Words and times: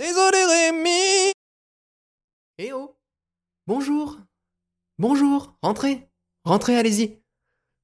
Désolé 0.00 0.38
Rémi 0.46 1.32
Eh 2.56 2.72
oh 2.72 2.96
Bonjour 3.66 4.18
Bonjour 4.98 5.58
Rentrez 5.60 6.08
Rentrez, 6.42 6.74
allez-y 6.78 7.18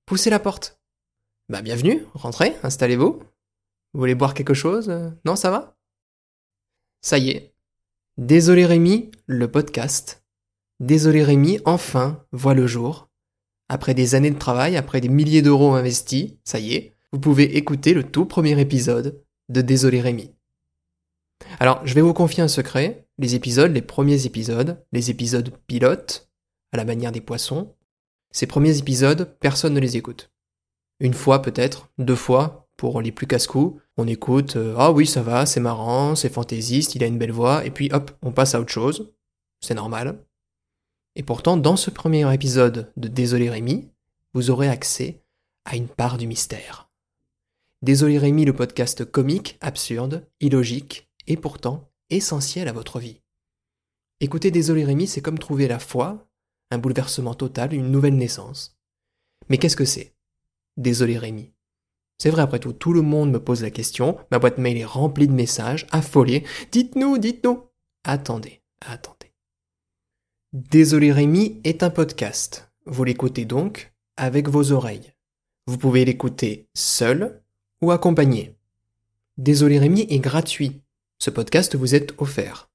Poussez 0.07 0.31
la 0.31 0.39
porte 0.39 0.81
Bah 1.51 1.61
bienvenue, 1.61 2.07
rentrez, 2.15 2.57
installez-vous. 2.63 3.19
Vous 3.93 4.01
voulez 4.01 4.15
boire 4.15 4.33
quelque 4.33 4.55
chose? 4.55 4.89
Non, 5.27 5.37
ça 5.37 5.51
va? 5.51 5.77
Ça 7.03 7.19
y 7.19 7.29
est. 7.29 7.55
Désolé 8.17 8.65
Rémi, 8.65 9.11
le 9.27 9.51
podcast. 9.51 10.25
Désolé 10.81 11.23
Rémi, 11.23 11.61
enfin, 11.67 12.25
voit 12.33 12.55
le 12.55 12.67
jour. 12.67 13.11
Après 13.69 13.93
des 13.93 14.15
années 14.15 14.31
de 14.31 14.39
travail, 14.39 14.79
après 14.79 15.03
des 15.03 15.11
milliers 15.11 15.43
d'euros 15.43 15.75
investis, 15.75 16.33
ça 16.45 16.61
y 16.61 16.77
est, 16.77 16.97
vous 17.13 17.21
pouvez 17.21 17.59
écouter 17.59 17.93
le 17.93 18.11
tout 18.11 18.25
premier 18.25 18.59
épisode 18.59 19.23
de 19.51 19.61
Désolé 19.61 20.01
Rémi. 20.01 20.36
Alors, 21.59 21.87
je 21.87 21.95
vais 21.95 22.01
vous 22.01 22.15
confier 22.15 22.43
un 22.43 22.49
secret. 22.49 23.07
Les 23.19 23.35
épisodes, 23.35 23.73
les 23.73 23.83
premiers 23.83 24.27
épisodes, 24.27 24.85
les 24.93 25.11
épisodes 25.11 25.51
pilotes, 25.67 26.29
à 26.73 26.77
la 26.77 26.85
manière 26.85 27.13
des 27.13 27.21
poissons, 27.21 27.75
ces 28.33 28.47
premiers 28.47 28.79
épisodes, 28.79 29.35
personne 29.41 29.73
ne 29.73 29.81
les 29.81 29.97
écoute. 29.97 30.31
Une 31.01 31.15
fois 31.15 31.41
peut-être, 31.41 31.89
deux 31.97 32.17
fois, 32.17 32.69
pour 32.77 33.01
les 33.01 33.13
plus 33.13 33.27
casse-coups, 33.27 33.81
on 33.97 34.07
écoute 34.07 34.57
euh, 34.57 34.75
Ah 34.77 34.93
oui, 34.93 35.07
ça 35.07 35.23
va, 35.23 35.47
c'est 35.47 35.61
marrant, 35.61 36.15
c'est 36.15 36.29
fantaisiste, 36.29 36.95
il 36.95 37.03
a 37.03 37.07
une 37.07 37.19
belle 37.19 37.33
voix, 37.33 37.65
et 37.65 37.71
puis 37.71 37.91
hop, 37.93 38.11
on 38.23 38.33
passe 38.33 38.55
à 38.55 38.61
autre 38.61 38.73
chose. 38.73 39.11
C'est 39.61 39.75
normal. 39.75 40.19
Et 41.15 41.23
pourtant, 41.23 41.57
dans 41.57 41.77
ce 41.77 41.91
premier 41.91 42.31
épisode 42.35 42.93
de 42.99 43.09
Désolé 43.09 43.49
Rémi, 43.49 43.89
vous 44.35 44.51
aurez 44.51 44.69
accès 44.69 45.23
à 45.65 45.77
une 45.77 45.89
part 45.89 46.19
du 46.19 46.27
mystère. 46.27 46.91
Désolé 47.81 48.19
Rémi, 48.19 48.45
le 48.45 48.53
podcast 48.53 49.05
comique, 49.05 49.57
absurde, 49.63 50.27
illogique, 50.41 51.06
et 51.27 51.37
pourtant 51.37 51.91
essentiel 52.11 52.69
à 52.69 52.73
votre 52.73 52.99
vie. 52.99 53.21
Écoutez 54.21 54.51
Désolé 54.51 54.85
Rémi, 54.85 55.07
c'est 55.07 55.21
comme 55.21 55.39
trouver 55.39 55.69
la 55.69 55.79
foi, 55.79 56.27
un 56.71 56.79
bouleversement 56.79 57.35
total, 57.35 57.75
une 57.75 57.91
nouvelle 57.91 58.17
naissance. 58.17 58.79
Mais 59.49 59.59
qu'est-ce 59.59 59.77
que 59.77 59.85
c'est 59.85 60.15
Désolé 60.77 61.19
Rémi? 61.19 61.53
C'est 62.19 62.31
vrai 62.31 62.43
après 62.43 62.59
tout, 62.59 62.73
tout 62.73 62.93
le 62.93 63.03
monde 63.03 63.31
me 63.31 63.43
pose 63.43 63.63
la 63.63 63.71
question, 63.71 64.17
ma 64.31 64.39
boîte 64.39 64.59
mail 64.59 64.79
est 64.79 64.85
remplie 64.85 65.29
de 65.29 65.33
messages, 65.33 65.87
affolés. 65.91 66.45
Dites-nous, 66.73 67.19
dites-nous. 67.19 67.63
Attendez, 68.05 68.63
attendez. 68.81 69.33
Désolé 70.53 71.13
Rémi 71.13 71.61
est 71.65 71.83
un 71.83 71.91
podcast. 71.91 72.71
Vous 72.87 73.05
l'écoutez 73.05 73.45
donc 73.45 73.93
avec 74.17 74.49
vos 74.49 74.73
oreilles. 74.73 75.13
Vous 75.67 75.77
pouvez 75.77 76.05
l'écouter 76.05 76.69
seul 76.73 77.43
ou 77.83 77.91
accompagné. 77.91 78.57
Désolé 79.37 79.79
Rémi 79.79 80.07
est 80.09 80.21
gratuit. 80.21 80.81
Ce 81.19 81.31
podcast 81.31 81.75
vous 81.77 81.95
est 81.95 82.13
offert. 82.19 82.71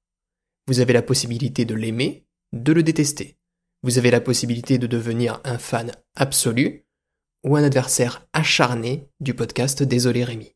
Vous 0.66 0.80
avez 0.80 0.92
la 0.92 1.02
possibilité 1.02 1.64
de 1.64 1.74
l'aimer, 1.74 2.26
de 2.52 2.72
le 2.72 2.82
détester. 2.82 3.36
Vous 3.82 3.98
avez 3.98 4.10
la 4.10 4.20
possibilité 4.20 4.78
de 4.78 4.86
devenir 4.86 5.40
un 5.44 5.58
fan 5.58 5.92
absolu 6.16 6.84
ou 7.44 7.56
un 7.56 7.62
adversaire 7.62 8.26
acharné 8.32 9.08
du 9.20 9.34
podcast 9.34 9.82
Désolé 9.82 10.24
Rémi. 10.24 10.54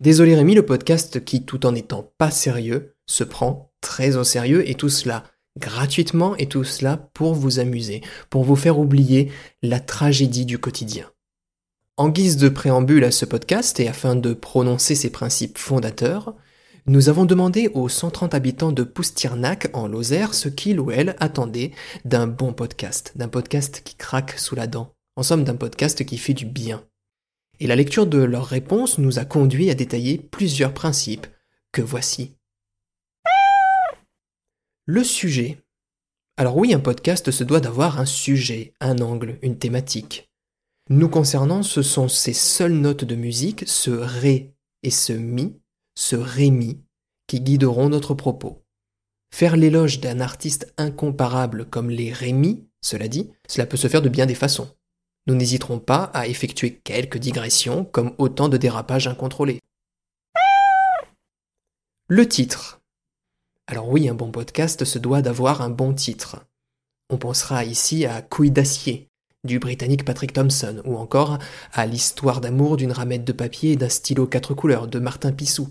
Désolé 0.00 0.34
Rémi, 0.34 0.54
le 0.54 0.66
podcast 0.66 1.24
qui, 1.24 1.44
tout 1.44 1.66
en 1.66 1.74
étant 1.74 2.12
pas 2.18 2.32
sérieux, 2.32 2.96
se 3.06 3.22
prend 3.22 3.72
très 3.80 4.16
au 4.16 4.24
sérieux 4.24 4.68
et 4.68 4.74
tout 4.74 4.88
cela 4.88 5.24
gratuitement 5.56 6.36
et 6.36 6.46
tout 6.46 6.64
cela 6.64 6.96
pour 7.14 7.34
vous 7.34 7.60
amuser, 7.60 8.02
pour 8.28 8.42
vous 8.42 8.56
faire 8.56 8.78
oublier 8.78 9.30
la 9.62 9.78
tragédie 9.78 10.46
du 10.46 10.58
quotidien. 10.58 11.10
En 11.96 12.08
guise 12.08 12.38
de 12.38 12.48
préambule 12.48 13.04
à 13.04 13.12
ce 13.12 13.24
podcast 13.24 13.78
et 13.78 13.86
afin 13.86 14.16
de 14.16 14.34
prononcer 14.34 14.96
ses 14.96 15.10
principes 15.10 15.58
fondateurs, 15.58 16.34
nous 16.86 17.08
avons 17.08 17.24
demandé 17.24 17.68
aux 17.68 17.88
130 17.88 18.34
habitants 18.34 18.72
de 18.72 18.82
Poustirnac 18.82 19.68
en 19.72 19.88
Lozère 19.88 20.34
ce 20.34 20.50
qu'ils 20.50 20.78
ou 20.78 20.90
elles 20.90 21.16
attendaient 21.18 21.72
d'un 22.04 22.26
bon 22.26 22.52
podcast, 22.52 23.12
d'un 23.16 23.28
podcast 23.28 23.80
qui 23.82 23.94
craque 23.94 24.38
sous 24.38 24.54
la 24.54 24.66
dent, 24.66 24.94
en 25.16 25.22
somme 25.22 25.44
d'un 25.44 25.56
podcast 25.56 26.04
qui 26.04 26.18
fait 26.18 26.34
du 26.34 26.44
bien. 26.44 26.84
Et 27.58 27.66
la 27.66 27.76
lecture 27.76 28.06
de 28.06 28.18
leurs 28.18 28.44
réponses 28.44 28.98
nous 28.98 29.18
a 29.18 29.24
conduit 29.24 29.70
à 29.70 29.74
détailler 29.74 30.18
plusieurs 30.18 30.74
principes 30.74 31.26
que 31.72 31.80
voici. 31.80 32.36
Le 34.84 35.02
sujet. 35.02 35.64
Alors 36.36 36.58
oui, 36.58 36.74
un 36.74 36.80
podcast 36.80 37.30
se 37.30 37.44
doit 37.44 37.60
d'avoir 37.60 37.98
un 37.98 38.04
sujet, 38.04 38.74
un 38.80 38.98
angle, 38.98 39.38
une 39.40 39.56
thématique. 39.56 40.30
Nous 40.90 41.08
concernant, 41.08 41.62
ce 41.62 41.80
sont 41.80 42.08
ces 42.08 42.34
seules 42.34 42.74
notes 42.74 43.04
de 43.04 43.14
musique, 43.14 43.64
ce 43.66 43.90
ré 43.90 44.54
et 44.82 44.90
ce 44.90 45.14
mi, 45.14 45.54
ce 45.94 46.16
Rémi, 46.16 46.80
qui 47.26 47.40
guideront 47.40 47.88
notre 47.88 48.14
propos. 48.14 48.62
Faire 49.32 49.56
l'éloge 49.56 50.00
d'un 50.00 50.20
artiste 50.20 50.72
incomparable 50.76 51.66
comme 51.66 51.90
les 51.90 52.12
Rémi, 52.12 52.68
cela 52.80 53.08
dit, 53.08 53.30
cela 53.48 53.66
peut 53.66 53.76
se 53.76 53.88
faire 53.88 54.02
de 54.02 54.08
bien 54.08 54.26
des 54.26 54.34
façons. 54.34 54.68
Nous 55.26 55.34
n'hésiterons 55.34 55.78
pas 55.78 56.04
à 56.14 56.28
effectuer 56.28 56.80
quelques 56.84 57.18
digressions 57.18 57.84
comme 57.84 58.14
autant 58.18 58.48
de 58.48 58.56
dérapages 58.56 59.08
incontrôlés. 59.08 59.60
Le 62.08 62.28
titre. 62.28 62.82
Alors 63.66 63.88
oui, 63.88 64.08
un 64.08 64.14
bon 64.14 64.30
podcast 64.30 64.84
se 64.84 64.98
doit 64.98 65.22
d'avoir 65.22 65.62
un 65.62 65.70
bon 65.70 65.94
titre. 65.94 66.44
On 67.08 67.16
pensera 67.16 67.64
ici 67.64 68.04
à 68.04 68.20
Couille 68.20 68.50
d'acier, 68.50 69.08
du 69.44 69.58
britannique 69.58 70.04
Patrick 70.04 70.34
Thompson, 70.34 70.82
ou 70.84 70.96
encore 70.96 71.38
à 71.72 71.86
l'histoire 71.86 72.42
d'amour 72.42 72.76
d'une 72.76 72.92
ramette 72.92 73.24
de 73.24 73.32
papier 73.32 73.72
et 73.72 73.76
d'un 73.76 73.88
stylo 73.88 74.26
quatre 74.26 74.52
couleurs 74.52 74.86
de 74.88 74.98
Martin 74.98 75.32
Pissou. 75.32 75.68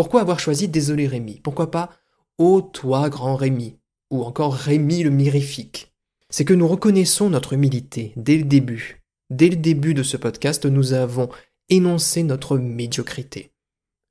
Pourquoi 0.00 0.22
avoir 0.22 0.40
choisi 0.40 0.66
Désolé 0.66 1.06
Rémi 1.06 1.40
Pourquoi 1.42 1.70
pas 1.70 1.90
Ô 2.38 2.62
toi 2.62 3.10
grand 3.10 3.36
Rémi 3.36 3.76
Ou 4.10 4.22
encore 4.22 4.54
Rémi 4.54 5.02
le 5.02 5.10
mirifique? 5.10 5.92
C'est 6.30 6.46
que 6.46 6.54
nous 6.54 6.66
reconnaissons 6.66 7.28
notre 7.28 7.52
humilité 7.52 8.14
dès 8.16 8.38
le 8.38 8.44
début. 8.44 9.02
Dès 9.28 9.50
le 9.50 9.56
début 9.56 9.92
de 9.92 10.02
ce 10.02 10.16
podcast, 10.16 10.64
nous 10.64 10.94
avons 10.94 11.28
énoncé 11.68 12.22
notre 12.22 12.56
médiocrité. 12.56 13.52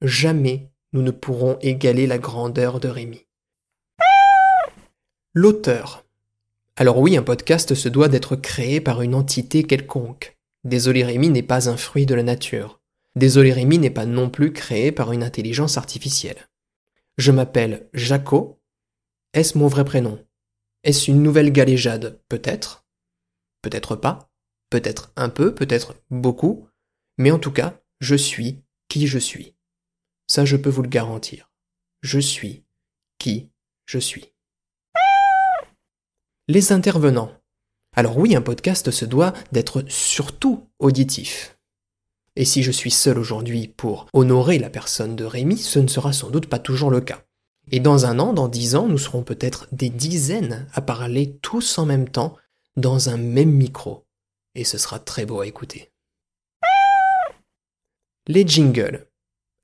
Jamais 0.03 0.69
nous 0.94 1.01
ne 1.01 1.09
pourrons 1.09 1.57
égaler 1.59 2.06
la 2.06 2.19
grandeur 2.19 2.79
de 2.79 2.88
Rémi. 2.88 3.25
L'auteur. 5.33 6.06
Alors 6.75 7.00
oui, 7.00 7.17
un 7.17 7.23
podcast 7.23 7.73
se 7.73 7.89
doit 7.89 8.09
d'être 8.09 8.35
créé 8.35 8.79
par 8.79 9.01
une 9.01 9.16
entité 9.16 9.63
quelconque. 9.63 10.38
Désolé 10.63 11.03
Rémi 11.03 11.29
n'est 11.29 11.41
pas 11.41 11.67
un 11.67 11.77
fruit 11.77 12.06
de 12.06 12.13
la 12.13 12.21
nature. 12.21 12.78
Désolé 13.19 13.52
Rémi 13.52 13.80
n'est 13.80 13.90
pas 13.90 14.06
non 14.06 14.30
plus 14.30 14.53
créé 14.53 14.94
par 14.94 15.12
une 15.12 15.24
intelligence 15.24 15.78
artificielle. 15.78 16.47
Je 17.18 17.34
m'appelle 17.34 17.90
Jaco. 17.94 18.62
Est-ce 19.34 19.57
mon 19.57 19.68
vrai 19.68 19.84
prénom? 19.84 20.25
Est-ce 20.85 21.12
une 21.12 21.22
nouvelle 21.22 21.52
galéjade? 21.52 22.22
Peut-être. 22.30 22.88
Peut-être 23.62 23.97
pas. 23.97 24.31
Peut-être 24.69 25.12
un 25.18 25.28
peu, 25.28 25.53
peut-être 25.53 25.96
beaucoup. 26.09 26.69
Mais 27.18 27.30
en 27.31 27.40
tout 27.40 27.52
cas, 27.52 27.81
je 28.00 28.16
suis 28.16 28.63
qui 28.88 29.06
je 29.06 29.19
suis. 29.19 29.53
Ça, 30.28 30.46
je 30.46 30.56
peux 30.56 30.69
vous 30.69 30.84
le 30.84 30.88
garantir. 30.88 31.51
Je 32.01 32.19
suis 32.19 32.63
qui 33.18 33.50
je 33.86 34.00
suis. 34.00 34.34
Les 36.47 36.72
intervenants. 36.72 37.34
Alors 37.97 38.18
oui, 38.18 38.34
un 38.34 38.41
podcast 38.41 38.91
se 38.91 39.03
doit 39.03 39.34
d'être 39.51 39.84
surtout 39.90 40.69
auditif. 40.80 41.59
Et 42.39 42.45
si 42.45 42.63
je 42.63 42.72
suis 42.72 42.89
seul 42.89 43.19
aujourd'hui 43.19 43.67
pour 43.67 44.07
honorer 44.13 44.59
la 44.59 44.69
personne 44.69 45.17
de 45.17 45.25
Rémi, 45.25 45.57
ce 45.57 45.77
ne 45.77 45.89
sera 45.89 46.13
sans 46.13 46.29
doute 46.29 46.47
pas 46.47 46.57
toujours 46.57 46.89
le 46.89 47.01
cas. 47.01 47.22
Et 47.69 47.81
dans 47.81 48.05
un 48.05 48.17
an, 48.17 48.31
dans 48.31 48.47
dix 48.47 48.77
ans, 48.77 48.88
nous 48.88 48.97
serons 48.97 49.23
peut-être 49.23 49.67
des 49.73 49.89
dizaines 49.89 50.66
à 50.72 50.79
parler 50.79 51.38
tous 51.41 51.77
en 51.79 51.85
même 51.85 52.07
temps 52.07 52.38
dans 52.77 53.09
un 53.09 53.17
même 53.17 53.51
micro. 53.51 54.05
Et 54.55 54.63
ce 54.63 54.77
sera 54.77 55.00
très 55.00 55.25
beau 55.25 55.41
à 55.41 55.47
écouter. 55.47 55.91
Les 58.25 58.47
jingles. 58.47 59.06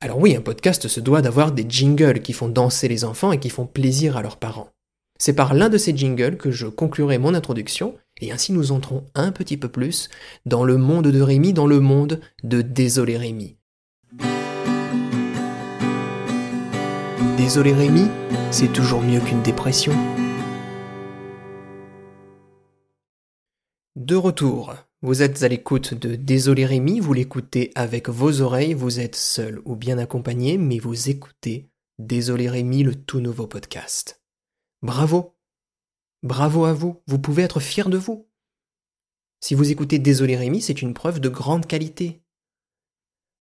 Alors 0.01 0.19
oui, 0.19 0.35
un 0.35 0.41
podcast 0.41 0.89
se 0.89 0.99
doit 0.99 1.21
d'avoir 1.21 1.53
des 1.53 1.65
jingles 1.69 2.21
qui 2.21 2.33
font 2.33 2.49
danser 2.49 2.89
les 2.89 3.05
enfants 3.05 3.31
et 3.31 3.39
qui 3.39 3.49
font 3.49 3.66
plaisir 3.66 4.17
à 4.17 4.21
leurs 4.21 4.35
parents. 4.35 4.74
C'est 5.17 5.34
par 5.34 5.53
l'un 5.53 5.70
de 5.70 5.78
ces 5.78 5.96
jingles 5.96 6.35
que 6.35 6.52
je 6.52 6.67
conclurai 6.67 7.17
mon 7.17 7.34
introduction 7.34 7.96
et 8.20 8.32
ainsi 8.32 8.52
nous 8.52 8.72
entrons 8.73 9.06
un 9.16 9.32
petit 9.32 9.56
peu 9.56 9.70
plus 9.70 10.09
dans 10.46 10.66
le 10.66 10.78
monde 10.78 11.08
de 11.08 11.22
Rémi, 11.22 11.53
dans 11.53 11.67
le 11.67 11.79
monde 11.79 12.20
de 12.44 12.62
Désolé 12.62 13.17
Rémi. 13.17 13.56
Désolé 17.38 17.73
Rémi, 17.73 18.08
c'est 18.52 18.72
toujours 18.72 19.02
mieux 19.02 19.20
qu'une 19.22 19.41
dépression. 19.41 19.94
De 23.96 24.16
retour, 24.16 24.76
vous 25.02 25.22
êtes 25.22 25.44
à 25.44 25.47
l'écoute 25.47 25.94
de 25.94 26.16
Désolé 26.16 26.66
Rémi, 26.66 27.00
vous 27.00 27.14
l'écoutez 27.14 27.72
avec 27.76 28.09
vos 28.09 28.41
oreilles, 28.41 28.73
vous 28.73 29.00
êtes 29.00 29.16
seul 29.16 29.62
ou 29.66 29.76
bien 29.76 29.97
accompagné, 29.97 30.58
mais 30.58 30.79
vous 30.79 31.09
écoutez 31.09 31.70
Désolé 32.00 32.50
Rémi, 32.50 32.84
le 32.84 32.96
tout 32.96 33.22
nouveau 33.22 33.47
podcast. 33.47 34.24
Bravo 34.85 35.34
Bravo 36.22 36.66
à 36.66 36.73
vous, 36.73 37.02
vous 37.08 37.17
pouvez 37.17 37.41
être 37.41 37.59
fier 37.59 37.90
de 37.90 37.97
vous. 37.97 38.29
Si 39.40 39.55
vous 39.55 39.72
écoutez 39.72 39.97
Désolé 39.97 40.35
Rémi, 40.37 40.61
c'est 40.61 40.79
une 40.79 40.93
preuve 40.93 41.20
de 41.20 41.28
grande 41.28 41.66
qualité. 41.66 42.22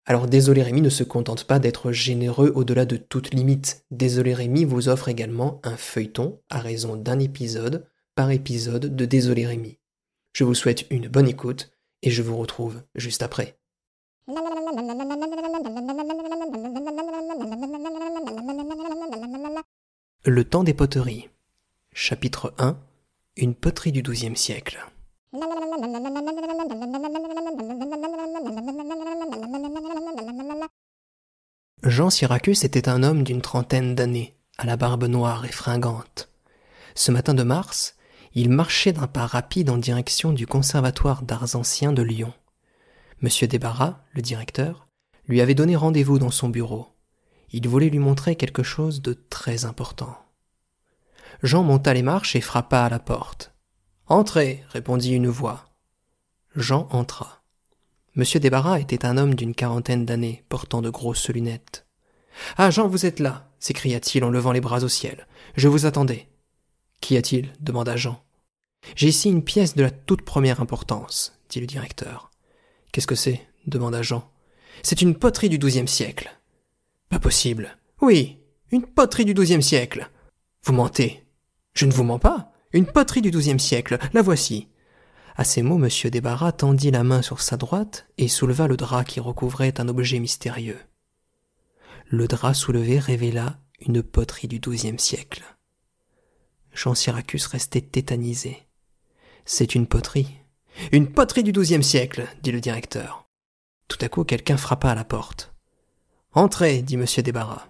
Alors 0.06 0.26
Désolé 0.26 0.62
Rémi 0.62 0.80
ne 0.80 0.88
se 0.88 1.04
contente 1.04 1.44
pas 1.44 1.58
d'être 1.58 1.92
généreux 1.92 2.50
au-delà 2.54 2.86
de 2.86 2.96
toute 2.96 3.34
limite. 3.34 3.84
Désolé 3.90 4.32
Rémi 4.32 4.64
vous 4.64 4.88
offre 4.88 5.08
également 5.08 5.60
un 5.64 5.76
feuilleton 5.76 6.40
à 6.48 6.60
raison 6.60 6.96
d'un 6.96 7.18
épisode 7.18 7.86
par 8.14 8.30
épisode 8.30 8.96
de 8.96 9.04
Désolé 9.04 9.46
Rémi. 9.46 9.78
Je 10.32 10.44
vous 10.44 10.54
souhaite 10.54 10.86
une 10.90 11.08
bonne 11.08 11.28
écoute 11.28 11.72
et 12.00 12.10
je 12.10 12.22
vous 12.22 12.38
retrouve 12.38 12.82
juste 12.94 13.22
après. 13.22 13.58
Le 20.24 20.44
temps 20.44 20.64
des 20.64 20.72
poteries. 20.72 21.28
Chapitre 21.96 22.52
1. 22.58 22.76
Une 23.36 23.54
poterie 23.54 23.92
du 23.92 24.02
XIIe 24.02 24.36
siècle. 24.36 24.84
Jean 31.84 32.10
Syracuse 32.10 32.64
était 32.64 32.88
un 32.88 33.04
homme 33.04 33.22
d'une 33.22 33.40
trentaine 33.42 33.94
d'années, 33.94 34.34
à 34.58 34.66
la 34.66 34.76
barbe 34.76 35.04
noire 35.04 35.44
et 35.44 35.52
fringante. 35.52 36.30
Ce 36.96 37.12
matin 37.12 37.32
de 37.32 37.44
mars, 37.44 37.94
il 38.34 38.50
marchait 38.50 38.92
d'un 38.92 39.06
pas 39.06 39.26
rapide 39.26 39.70
en 39.70 39.78
direction 39.78 40.32
du 40.32 40.48
conservatoire 40.48 41.22
d'arts 41.22 41.54
anciens 41.54 41.92
de 41.92 42.02
Lyon. 42.02 42.34
Monsieur 43.20 43.46
Desbarras, 43.46 44.00
le 44.14 44.20
directeur, 44.20 44.88
lui 45.28 45.40
avait 45.40 45.54
donné 45.54 45.76
rendez-vous 45.76 46.18
dans 46.18 46.32
son 46.32 46.48
bureau. 46.48 46.88
Il 47.52 47.68
voulait 47.68 47.88
lui 47.88 48.00
montrer 48.00 48.34
quelque 48.34 48.64
chose 48.64 49.00
de 49.00 49.12
très 49.12 49.64
important. 49.64 50.23
Jean 51.44 51.62
monta 51.62 51.92
les 51.92 52.02
marches 52.02 52.36
et 52.36 52.40
frappa 52.40 52.84
à 52.84 52.88
la 52.88 52.98
porte. 52.98 53.54
Entrez, 54.06 54.64
répondit 54.70 55.12
une 55.12 55.28
voix. 55.28 55.66
Jean 56.56 56.88
entra. 56.90 57.42
Monsieur 58.14 58.40
Desbarras 58.40 58.80
était 58.80 59.04
un 59.04 59.18
homme 59.18 59.34
d'une 59.34 59.54
quarantaine 59.54 60.06
d'années, 60.06 60.42
portant 60.48 60.80
de 60.80 60.88
grosses 60.88 61.28
lunettes. 61.28 61.86
Ah, 62.56 62.70
Jean, 62.70 62.88
vous 62.88 63.04
êtes 63.04 63.20
là 63.20 63.50
s'écria-t-il 63.58 64.24
en 64.24 64.30
levant 64.30 64.52
les 64.52 64.60
bras 64.60 64.84
au 64.84 64.88
ciel. 64.88 65.26
Je 65.54 65.68
vous 65.68 65.86
attendais. 65.86 66.28
Qu'y 67.00 67.16
a-t-il? 67.16 67.52
demanda 67.60 67.96
Jean. 67.96 68.22
J'ai 68.94 69.08
ici 69.08 69.30
une 69.30 69.44
pièce 69.44 69.74
de 69.74 69.82
la 69.82 69.90
toute 69.90 70.22
première 70.22 70.60
importance, 70.60 71.38
dit 71.48 71.60
le 71.60 71.66
directeur. 71.66 72.30
Qu'est-ce 72.92 73.06
que 73.06 73.14
c'est? 73.14 73.46
demanda 73.66 74.02
Jean. 74.02 74.30
C'est 74.82 75.00
une 75.00 75.14
poterie 75.14 75.48
du 75.48 75.58
XIIe 75.58 75.88
siècle. 75.88 76.38
Pas 77.08 77.18
possible. 77.18 77.78
Oui, 78.02 78.38
une 78.70 78.84
poterie 78.84 79.24
du 79.24 79.32
XIIe 79.32 79.62
siècle. 79.62 80.10
Vous 80.64 80.74
mentez. 80.74 81.23
Je 81.74 81.86
ne 81.86 81.92
vous 81.92 82.04
mens 82.04 82.18
pas. 82.18 82.52
Une 82.72 82.86
poterie 82.86 83.22
du 83.22 83.30
XIIe 83.30 83.60
siècle. 83.60 83.98
La 84.12 84.22
voici. 84.22 84.68
À 85.36 85.42
ces 85.42 85.62
mots, 85.62 85.82
M. 85.84 85.88
Desbarras 86.10 86.52
tendit 86.52 86.92
la 86.92 87.02
main 87.02 87.20
sur 87.20 87.40
sa 87.40 87.56
droite 87.56 88.06
et 88.18 88.28
souleva 88.28 88.68
le 88.68 88.76
drap 88.76 89.04
qui 89.04 89.18
recouvrait 89.18 89.80
un 89.80 89.88
objet 89.88 90.20
mystérieux. 90.20 90.78
Le 92.06 92.28
drap 92.28 92.54
soulevé 92.54 93.00
révéla 93.00 93.58
une 93.80 94.02
poterie 94.02 94.46
du 94.46 94.60
XIIe 94.60 94.98
siècle. 94.98 95.42
Jean 96.72 96.94
Syracuse 96.94 97.46
restait 97.46 97.80
tétanisé. 97.80 98.66
C'est 99.44 99.74
une 99.74 99.86
poterie. 99.86 100.36
Une 100.92 101.12
poterie 101.12 101.42
du 101.42 101.52
XIIe 101.52 101.82
siècle, 101.82 102.28
dit 102.42 102.52
le 102.52 102.60
directeur. 102.60 103.28
Tout 103.88 103.98
à 104.00 104.08
coup, 104.08 104.24
quelqu'un 104.24 104.56
frappa 104.56 104.90
à 104.90 104.94
la 104.94 105.04
porte. 105.04 105.52
Entrez, 106.32 106.82
dit 106.82 106.94
M. 106.94 107.06
Desbarras. 107.18 107.66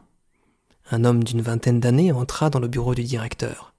Un 0.90 1.04
homme 1.04 1.24
d'une 1.24 1.42
vingtaine 1.42 1.80
d'années 1.80 2.12
entra 2.12 2.50
dans 2.50 2.60
le 2.60 2.68
bureau 2.68 2.94
du 2.94 3.04
directeur. 3.04 3.73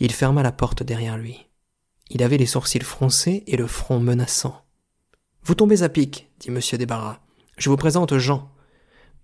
Il 0.00 0.12
ferma 0.12 0.42
la 0.42 0.50
porte 0.50 0.82
derrière 0.82 1.18
lui. 1.18 1.46
Il 2.08 2.22
avait 2.22 2.38
les 2.38 2.46
sourcils 2.46 2.80
froncés 2.80 3.44
et 3.46 3.56
le 3.56 3.66
front 3.66 4.00
menaçant. 4.00 4.64
Vous 5.42 5.54
tombez 5.54 5.82
à 5.82 5.90
pic, 5.90 6.30
dit 6.40 6.48
M. 6.48 6.58
Desbarras. 6.58 7.20
Je 7.58 7.68
vous 7.68 7.76
présente 7.76 8.16
Jean. 8.16 8.50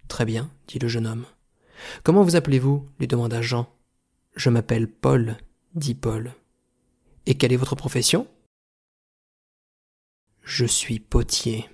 Très 0.06 0.26
bien, 0.26 0.50
dit 0.69 0.78
le 0.78 0.87
jeune 0.87 1.06
homme. 1.06 1.25
Comment 2.02 2.23
vous 2.23 2.37
appelez-vous? 2.37 2.87
lui 3.00 3.06
demanda 3.06 3.40
Jean. 3.40 3.67
Je 4.37 4.50
m'appelle 4.50 4.87
Paul, 4.87 5.38
dit 5.75 5.94
Paul. 5.94 6.34
Et 7.25 7.37
quelle 7.37 7.52
est 7.52 7.56
votre 7.56 7.75
profession 7.75 8.28
Je 10.43 10.67
suis 10.67 11.00
potier. 11.00 11.69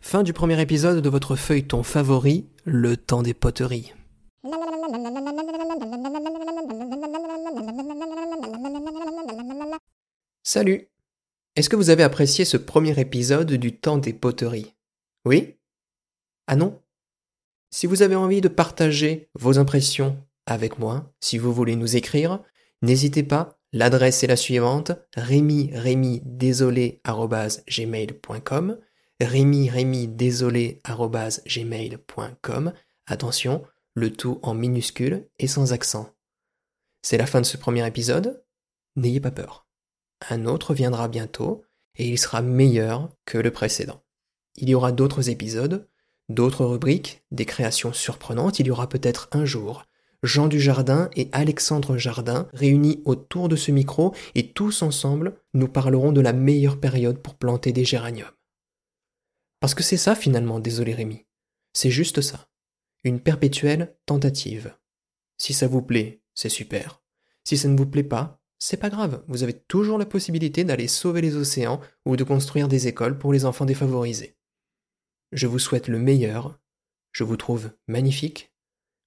Fin 0.00 0.22
du 0.22 0.32
premier 0.32 0.60
épisode 0.60 1.02
de 1.02 1.08
votre 1.08 1.34
feuilleton 1.34 1.82
favori, 1.82 2.46
Le 2.64 2.96
temps 2.96 3.22
des 3.22 3.34
poteries. 3.34 3.92
Salut. 10.52 10.88
Est-ce 11.54 11.68
que 11.68 11.76
vous 11.76 11.90
avez 11.90 12.02
apprécié 12.02 12.44
ce 12.44 12.56
premier 12.56 12.98
épisode 12.98 13.52
du 13.52 13.76
temps 13.76 13.98
des 13.98 14.12
poteries? 14.12 14.74
Oui? 15.24 15.54
Ah 16.48 16.56
non? 16.56 16.82
Si 17.70 17.86
vous 17.86 18.02
avez 18.02 18.16
envie 18.16 18.40
de 18.40 18.48
partager 18.48 19.30
vos 19.38 19.60
impressions 19.60 20.20
avec 20.46 20.80
moi, 20.80 21.14
si 21.20 21.38
vous 21.38 21.52
voulez 21.52 21.76
nous 21.76 21.94
écrire, 21.94 22.42
n'hésitez 22.82 23.22
pas, 23.22 23.60
l'adresse 23.72 24.24
est 24.24 24.26
la 24.26 24.34
suivante, 24.34 24.90
rémi 25.14 25.70
rémi 25.72 26.20
désolé 26.24 27.00
gmail.com 27.06 28.76
rémi 29.20 29.70
rémi 29.70 30.08
désolé 30.08 30.80
gmail.com 31.46 32.72
Attention, 33.06 33.62
le 33.94 34.12
tout 34.12 34.40
en 34.42 34.54
minuscule 34.54 35.28
et 35.38 35.46
sans 35.46 35.72
accent. 35.72 36.12
C'est 37.02 37.18
la 37.18 37.26
fin 37.26 37.40
de 37.40 37.46
ce 37.46 37.56
premier 37.56 37.86
épisode, 37.86 38.42
n'ayez 38.96 39.20
pas 39.20 39.30
peur. 39.30 39.69
Un 40.28 40.44
autre 40.46 40.74
viendra 40.74 41.08
bientôt 41.08 41.64
et 41.96 42.08
il 42.08 42.18
sera 42.18 42.42
meilleur 42.42 43.08
que 43.24 43.38
le 43.38 43.50
précédent. 43.50 44.02
Il 44.56 44.68
y 44.68 44.74
aura 44.74 44.92
d'autres 44.92 45.30
épisodes, 45.30 45.88
d'autres 46.28 46.64
rubriques, 46.64 47.22
des 47.30 47.46
créations 47.46 47.92
surprenantes, 47.92 48.58
il 48.58 48.66
y 48.66 48.70
aura 48.70 48.88
peut-être 48.88 49.28
un 49.32 49.44
jour 49.44 49.84
Jean 50.22 50.48
Dujardin 50.48 51.08
et 51.16 51.28
Alexandre 51.32 51.96
Jardin 51.96 52.48
réunis 52.52 53.00
autour 53.06 53.48
de 53.48 53.56
ce 53.56 53.70
micro 53.70 54.14
et 54.34 54.52
tous 54.52 54.82
ensemble 54.82 55.36
nous 55.54 55.68
parlerons 55.68 56.12
de 56.12 56.20
la 56.20 56.34
meilleure 56.34 56.78
période 56.78 57.18
pour 57.18 57.36
planter 57.36 57.72
des 57.72 57.84
géraniums. 57.84 58.30
Parce 59.60 59.74
que 59.74 59.82
c'est 59.82 59.96
ça 59.96 60.14
finalement, 60.14 60.60
désolé 60.60 60.94
Rémi. 60.94 61.26
C'est 61.72 61.90
juste 61.90 62.20
ça. 62.20 62.48
Une 63.02 63.20
perpétuelle 63.20 63.96
tentative. 64.04 64.74
Si 65.38 65.54
ça 65.54 65.66
vous 65.66 65.82
plaît, 65.82 66.22
c'est 66.34 66.48
super. 66.50 67.02
Si 67.44 67.56
ça 67.56 67.68
ne 67.68 67.76
vous 67.76 67.86
plaît 67.86 68.02
pas, 68.02 68.39
c'est 68.60 68.76
pas 68.76 68.90
grave, 68.90 69.24
vous 69.26 69.42
avez 69.42 69.54
toujours 69.54 69.98
la 69.98 70.06
possibilité 70.06 70.64
d'aller 70.64 70.86
sauver 70.86 71.22
les 71.22 71.34
océans 71.34 71.80
ou 72.04 72.16
de 72.16 72.24
construire 72.24 72.68
des 72.68 72.86
écoles 72.86 73.18
pour 73.18 73.32
les 73.32 73.46
enfants 73.46 73.64
défavorisés. 73.64 74.36
Je 75.32 75.46
vous 75.46 75.58
souhaite 75.58 75.88
le 75.88 75.98
meilleur, 75.98 76.60
je 77.12 77.24
vous 77.24 77.38
trouve 77.38 77.70
magnifique, 77.88 78.52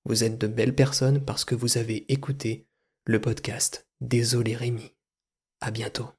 vous 0.05 0.23
êtes 0.23 0.39
de 0.39 0.47
belles 0.47 0.75
personnes 0.75 1.23
parce 1.23 1.45
que 1.45 1.55
vous 1.55 1.77
avez 1.77 2.11
écouté 2.11 2.67
le 3.05 3.21
podcast 3.21 3.87
Désolé 4.01 4.55
Rémi. 4.55 4.91
À 5.61 5.69
bientôt. 5.71 6.09